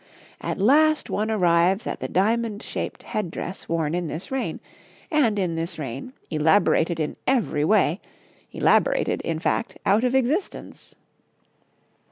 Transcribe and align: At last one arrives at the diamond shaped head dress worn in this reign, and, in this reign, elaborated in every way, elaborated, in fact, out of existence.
At 0.41 0.57
last 0.57 1.11
one 1.11 1.29
arrives 1.29 1.85
at 1.85 1.99
the 1.99 2.07
diamond 2.07 2.63
shaped 2.63 3.03
head 3.03 3.29
dress 3.29 3.69
worn 3.69 3.93
in 3.93 4.07
this 4.07 4.31
reign, 4.31 4.59
and, 5.11 5.37
in 5.37 5.53
this 5.53 5.77
reign, 5.77 6.13
elaborated 6.31 6.99
in 6.99 7.17
every 7.27 7.63
way, 7.63 8.01
elaborated, 8.51 9.21
in 9.21 9.37
fact, 9.37 9.77
out 9.85 10.03
of 10.03 10.15
existence. 10.15 10.95